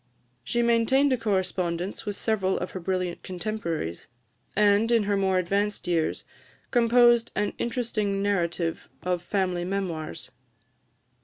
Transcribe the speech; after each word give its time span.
She 0.43 0.63
maintained 0.63 1.13
a 1.13 1.15
correspondence 1.17 2.07
with 2.07 2.15
several 2.15 2.57
of 2.57 2.71
her 2.71 2.79
brilliant 2.79 3.21
contemporaries, 3.21 4.07
and, 4.55 4.91
in 4.91 5.03
her 5.03 5.15
more 5.15 5.37
advanced 5.37 5.87
years, 5.87 6.25
composed 6.71 7.31
an 7.35 7.53
interesting 7.59 8.19
narrative 8.23 8.89
of 9.03 9.21
family 9.21 9.63
Memoirs. 9.63 10.31